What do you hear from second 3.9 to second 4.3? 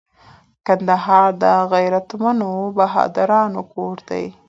دي